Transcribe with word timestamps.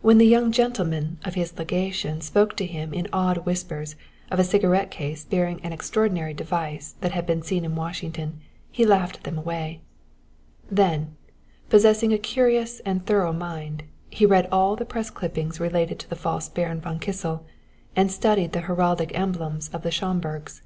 When 0.00 0.16
the 0.16 0.26
young 0.26 0.50
gentlemen 0.50 1.18
of 1.26 1.34
his 1.34 1.58
legation 1.58 2.22
spoke 2.22 2.56
to 2.56 2.64
him 2.64 2.94
in 2.94 3.06
awed 3.12 3.44
whispers 3.44 3.96
of 4.30 4.38
a 4.38 4.42
cigarette 4.42 4.90
case 4.90 5.26
bearing 5.26 5.60
an 5.60 5.74
extraordinary 5.74 6.32
device 6.32 6.94
that 7.02 7.12
had 7.12 7.26
been 7.26 7.42
seen 7.42 7.66
in 7.66 7.74
Washington 7.76 8.40
he 8.72 8.86
laughed 8.86 9.24
them 9.24 9.36
away; 9.36 9.82
then, 10.70 11.16
possessing 11.68 12.14
a 12.14 12.18
curious 12.18 12.80
and 12.86 13.04
thorough 13.04 13.34
mind, 13.34 13.82
he 14.08 14.24
read 14.24 14.48
all 14.50 14.74
the 14.74 14.86
press 14.86 15.10
clippings 15.10 15.60
relating 15.60 15.98
to 15.98 16.08
the 16.08 16.16
false 16.16 16.48
Baron 16.48 16.80
von 16.80 16.98
Kissel, 16.98 17.44
and 17.94 18.10
studied 18.10 18.52
the 18.54 18.62
heraldic 18.62 19.10
emblems 19.14 19.68
of 19.74 19.82
the 19.82 19.90
Schomburgs. 19.90 20.62